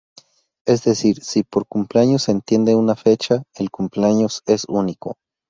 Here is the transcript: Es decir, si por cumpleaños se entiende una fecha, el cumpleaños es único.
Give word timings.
Es 0.65 0.83
decir, 0.83 1.23
si 1.23 1.43
por 1.43 1.67
cumpleaños 1.67 2.23
se 2.23 2.31
entiende 2.31 2.73
una 2.73 2.95
fecha, 2.95 3.43
el 3.53 3.69
cumpleaños 3.69 4.41
es 4.47 4.65
único. 4.67 5.17